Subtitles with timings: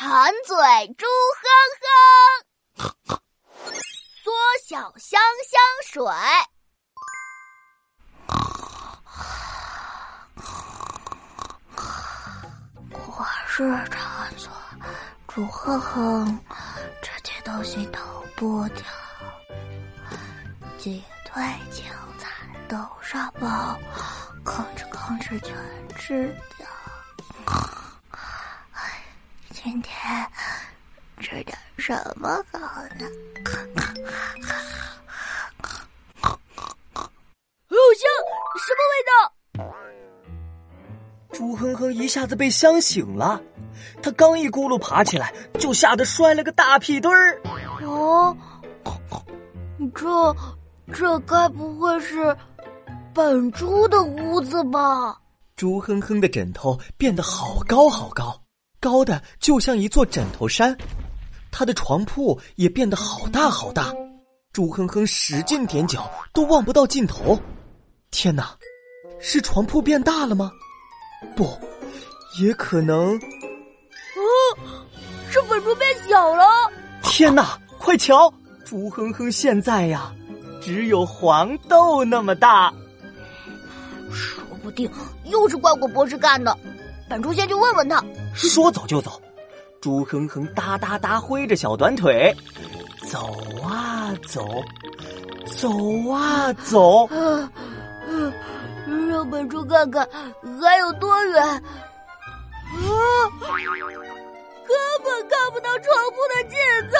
[0.00, 0.54] 馋嘴
[0.96, 1.42] 猪哼
[2.78, 2.86] 哼，
[4.22, 4.30] 缩
[4.64, 6.00] 小香香水。
[12.94, 14.48] 我是馋嘴
[15.26, 16.38] 猪哼哼，
[17.02, 17.98] 这些东西都
[18.36, 18.84] 不掉，
[20.78, 21.42] 鸡腿、
[21.72, 21.84] 青
[22.20, 22.30] 菜、
[22.68, 23.76] 豆沙包，
[24.44, 26.57] 吭哧吭哧全吃掉。
[29.60, 29.92] 今天
[31.20, 32.58] 吃点什么好
[32.96, 33.04] 呢？
[36.22, 38.08] 好香，
[38.62, 39.10] 什么味道？
[41.32, 43.42] 猪哼哼一下子被香醒了，
[44.00, 47.42] 他刚一咕噜爬起来，就吓得摔了个大屁墩儿。
[47.82, 48.36] 哦，
[49.92, 50.36] 这
[50.94, 52.36] 这该不会是
[53.12, 55.20] 本猪的屋子吧？
[55.56, 58.40] 猪哼哼的枕头变得好高好高。
[58.80, 60.76] 高的就像一座枕头山，
[61.50, 63.92] 他的床铺也变得好大好大。
[64.52, 67.38] 朱哼哼使劲踮脚，都望不到尽头。
[68.10, 68.56] 天哪，
[69.20, 70.50] 是床铺变大了吗？
[71.36, 71.58] 不，
[72.40, 73.14] 也可能。
[73.16, 74.30] 哦，
[75.30, 76.46] 是本猪变小了。
[77.02, 78.32] 天哪，快瞧，
[78.64, 80.12] 朱哼哼现在呀，
[80.60, 82.72] 只有黄豆那么大。
[84.12, 84.90] 说不定
[85.24, 86.56] 又是怪果博士干的。
[87.08, 88.02] 本猪先去问问他。
[88.38, 89.20] 说走就走，
[89.80, 92.34] 猪哼哼哒哒哒挥着小短腿，
[93.10, 94.46] 走啊走，
[95.46, 95.68] 走
[96.10, 97.06] 啊走。
[97.10, 97.50] 嗯
[98.06, 98.32] 嗯，
[99.08, 100.08] 让本猪看看
[100.60, 101.42] 还有多远。
[101.42, 101.60] 啊，
[104.66, 106.58] 根本看不到床铺的尽
[106.92, 106.96] 头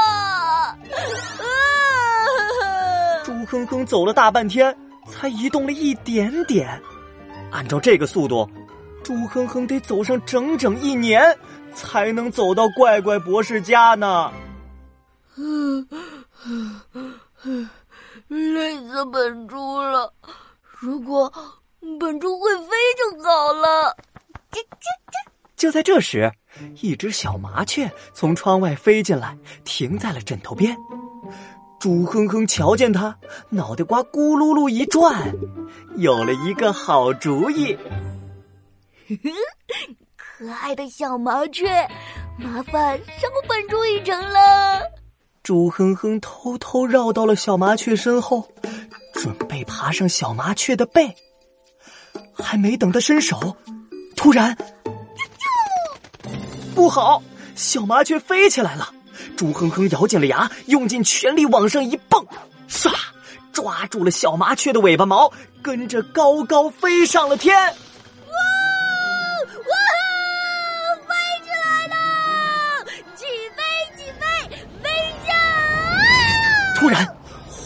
[0.00, 0.76] 啊！
[1.38, 1.46] 啊！
[3.24, 4.76] 猪哼哼走了大半天，
[5.08, 6.80] 才移动了一点点。
[7.50, 8.48] 按照这个速度。
[9.04, 11.38] 猪哼哼得走上整整一年，
[11.74, 14.32] 才能走到怪怪博士家呢。
[18.28, 20.12] 累死本猪了。
[20.80, 21.30] 如果
[22.00, 22.66] 本猪会飞
[22.96, 23.94] 就好了。
[24.50, 25.30] 吱吱吱！
[25.54, 26.32] 就在这时，
[26.80, 30.74] 一只小麻雀从窗外飞进来，停在了枕头边。
[31.78, 33.14] 猪哼哼瞧见它，
[33.50, 35.34] 脑袋瓜咕噜噜一转，
[35.96, 37.76] 有了一个好主意。
[40.16, 41.68] 可爱的小麻雀，
[42.38, 44.80] 麻烦让本猪一程了。
[45.42, 48.48] 猪哼哼偷偷绕到了小麻雀身后，
[49.12, 51.14] 准备爬上小麻雀的背。
[52.32, 53.56] 还没等他伸手，
[54.16, 54.60] 突然，啾
[55.38, 56.30] 啾
[56.74, 57.22] 不好！
[57.54, 58.92] 小麻雀飞起来了。
[59.36, 62.26] 猪哼哼咬紧了牙，用尽全力往上一蹦，
[62.68, 62.92] 唰，
[63.52, 65.32] 抓住了小麻雀的尾巴毛，
[65.62, 67.54] 跟着高高飞上了天。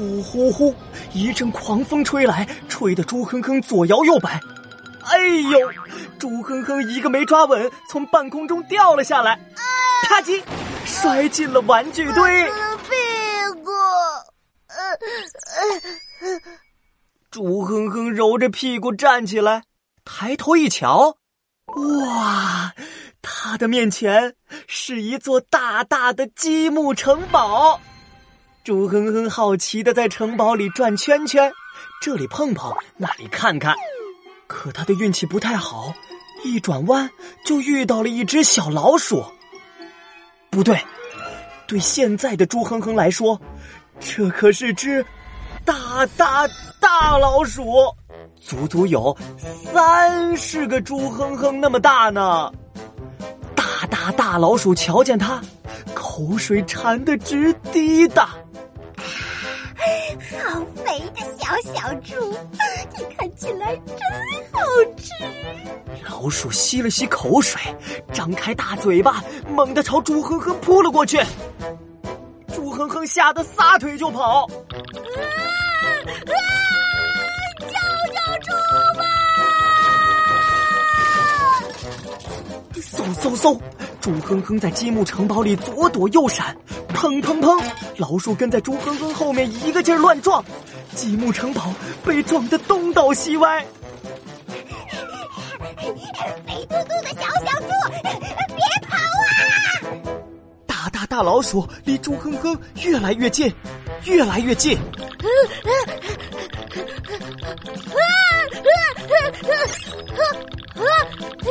[0.00, 0.74] 呼呼呼！
[1.12, 4.40] 一阵狂风吹来，吹得猪哼哼左摇右摆。
[5.04, 5.18] 哎
[5.50, 5.70] 呦！
[6.18, 9.38] 猪哼哼一个没抓稳，从半空中掉了下来，
[10.04, 10.42] 啪叽，
[10.86, 12.44] 摔进了玩具堆。
[12.44, 12.90] 屁
[13.62, 13.70] 股！
[17.30, 19.64] 猪哼哼揉着屁股站起来，
[20.04, 21.18] 抬头一瞧，
[21.76, 22.72] 哇！
[23.20, 24.34] 他的面前
[24.66, 27.78] 是一座大大的积木城堡。
[28.70, 31.52] 猪哼哼好奇的在城堡里转圈圈，
[32.00, 33.74] 这里碰碰，那里看看。
[34.46, 35.92] 可他的运气不太好，
[36.44, 37.10] 一转弯
[37.44, 39.24] 就遇到了一只小老鼠。
[40.50, 40.80] 不对，
[41.66, 43.36] 对现在的猪哼哼来说，
[43.98, 45.04] 这可是只
[45.64, 46.46] 大大
[46.78, 47.64] 大老鼠，
[48.40, 52.52] 足足有三十个猪哼哼那么大呢。
[53.56, 55.42] 大大大老鼠瞧见他，
[55.92, 58.30] 口水馋得直滴答。
[60.38, 62.14] 好肥的小小猪，
[62.96, 63.96] 你看起来真
[64.52, 64.60] 好
[64.96, 65.12] 吃。
[66.08, 67.60] 老鼠吸了吸口水，
[68.12, 71.18] 张开大嘴巴，猛地朝猪哼哼扑了过去。
[72.54, 74.44] 猪哼哼吓得撒腿就跑。
[74.44, 74.52] 啊
[76.26, 76.38] 啊！
[77.60, 77.74] 救
[78.12, 78.52] 救猪
[78.98, 79.02] 吧！
[82.74, 83.58] 嗖嗖嗖！
[84.00, 86.56] 猪哼哼在积木城堡里左躲右闪。
[87.00, 87.58] 砰砰砰！
[87.96, 90.44] 老鼠跟在猪哼哼后面一个劲儿乱撞，
[90.94, 91.72] 积木城堡
[92.04, 93.64] 被撞得东倒西歪。
[96.46, 97.68] 肥嘟嘟的小小猪，
[98.02, 99.32] 别跑啊！
[100.66, 103.50] 大大大老鼠离猪哼哼越来越近，
[104.04, 104.76] 越来越近。
[104.76, 104.82] 啊
[105.56, 105.72] 啊
[109.48, 110.20] 啊
[110.76, 110.84] 啊！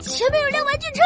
[0.00, 1.02] 前面有辆玩具车。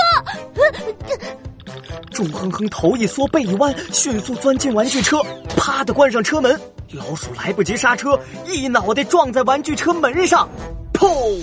[2.11, 5.23] 猪哼哼头一缩，背一弯，迅速钻进玩具车，
[5.57, 6.59] 啪的关上车门。
[6.93, 10.49] 老鼠来不及刹车，一脑袋撞在玩具车门上，
[10.93, 11.43] 砰！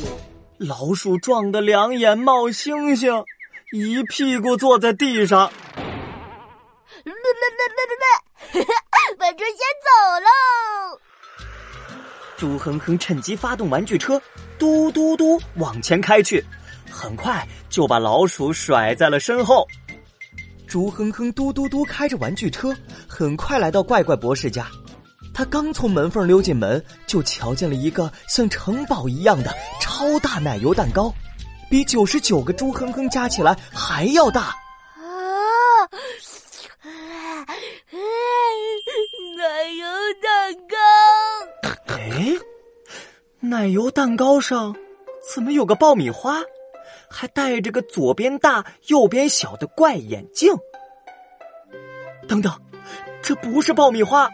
[0.57, 3.23] 老鼠撞得两眼冒星星，
[3.73, 5.51] 一屁股坐在地上。
[7.03, 8.65] 来来来来来，
[9.19, 9.89] 本猪 先走
[10.23, 10.27] 喽。
[12.37, 14.21] 猪哼哼趁机发动玩具车，
[14.57, 16.43] 嘟嘟嘟往前开去，
[16.89, 19.67] 很快就把老鼠甩在了身后。
[20.73, 22.75] 猪哼哼嘟嘟嘟开着玩具车，
[23.07, 24.65] 很快来到怪怪博士家。
[25.31, 31.13] 他刚从门缝溜进门，就瞧见了一个像城堡一样的超大奶油蛋糕，
[31.69, 34.41] 比九十九个猪哼哼加起来还要大。
[34.41, 34.57] 啊！
[39.37, 39.85] 奶油
[40.23, 41.93] 蛋糕。
[41.93, 42.33] 哎，
[43.41, 44.75] 奶油蛋糕上
[45.35, 46.41] 怎么有个爆米花？
[47.15, 50.51] 还戴着个左边大、右边小的怪眼镜。
[52.27, 52.51] 等等，
[53.21, 54.27] 这不是爆米花，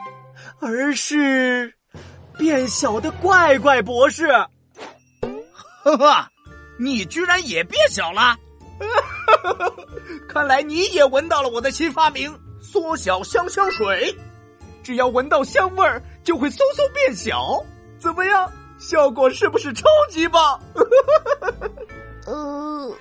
[0.62, 1.74] 而是
[2.38, 4.28] 变小的怪怪博士。
[5.84, 6.26] 呵呵，
[6.80, 8.38] 你居然也变小了！
[10.30, 12.34] 看来你也闻到了我的新发明——
[12.64, 14.16] 缩小香香水。
[14.82, 17.62] 只要闻到香味儿，就会嗖嗖变小。
[18.00, 18.50] 怎么样？
[18.80, 20.58] 效果是不是超级棒？
[22.30, 22.96] 呃，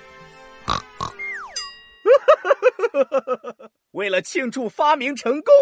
[3.91, 5.53] 为了庆祝发明成功，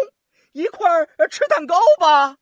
[0.52, 2.28] 一块儿吃蛋糕吧！
[2.28, 2.34] 好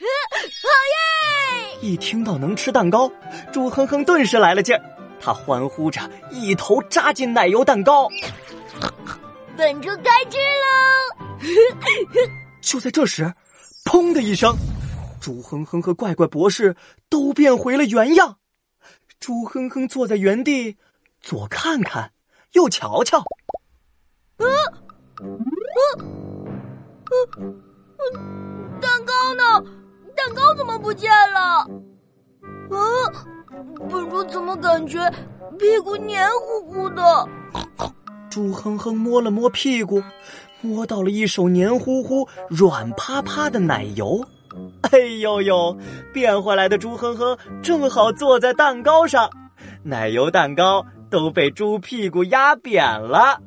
[0.00, 1.78] 耶！
[1.82, 3.12] 一听到能吃蛋糕，
[3.52, 4.82] 猪哼哼顿时来了劲儿，
[5.20, 6.00] 他欢呼着
[6.30, 8.08] 一头扎进奶油蛋糕。
[9.58, 11.36] 本猪该吃喽！
[12.62, 13.30] 就在这时，
[13.84, 14.56] 砰的一声，
[15.20, 16.74] 猪哼哼和怪怪博士
[17.10, 18.38] 都变回了原样。
[19.18, 20.76] 猪哼哼坐在原地，
[21.20, 22.12] 左看看，
[22.52, 23.18] 右瞧瞧。
[23.18, 24.44] 啊
[25.16, 25.24] 啊
[27.04, 27.16] 啊！
[28.80, 29.64] 蛋糕呢？
[30.14, 31.40] 蛋糕怎么不见了？
[32.70, 32.78] 啊！
[33.88, 35.10] 本猪怎么感觉
[35.58, 37.28] 屁股黏糊糊的？
[38.30, 40.02] 猪哼哼摸了摸屁股，
[40.60, 44.26] 摸到了一手黏糊糊、软趴趴的奶油。
[44.92, 45.76] 哎呦呦！
[46.12, 49.30] 变回来的猪哼哼正好坐在蛋糕上，
[49.82, 53.40] 奶油蛋糕都被猪屁股压扁了。